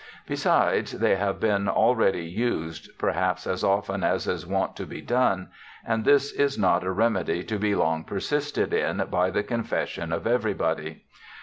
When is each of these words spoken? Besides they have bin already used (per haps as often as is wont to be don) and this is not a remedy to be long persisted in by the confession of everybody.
Besides 0.25 0.93
they 0.93 1.15
have 1.17 1.39
bin 1.39 1.69
already 1.69 2.25
used 2.25 2.89
(per 2.97 3.11
haps 3.11 3.45
as 3.45 3.63
often 3.63 4.03
as 4.03 4.27
is 4.27 4.47
wont 4.47 4.75
to 4.77 4.87
be 4.87 4.99
don) 4.99 5.49
and 5.85 6.03
this 6.05 6.31
is 6.31 6.57
not 6.57 6.83
a 6.83 6.89
remedy 6.89 7.43
to 7.43 7.59
be 7.59 7.75
long 7.75 8.03
persisted 8.03 8.73
in 8.73 8.97
by 9.11 9.29
the 9.29 9.43
confession 9.43 10.11
of 10.11 10.25
everybody. 10.25 11.03